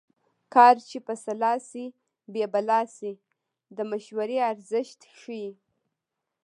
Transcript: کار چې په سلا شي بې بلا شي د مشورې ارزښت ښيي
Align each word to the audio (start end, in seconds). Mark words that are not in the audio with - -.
کار 0.53 0.75
چې 0.89 0.97
په 1.05 1.13
سلا 1.23 1.53
شي 1.69 1.85
بې 2.31 2.45
بلا 2.53 2.81
شي 2.95 3.11
د 3.75 3.77
مشورې 3.91 4.37
ارزښت 4.51 4.99
ښيي 5.17 5.49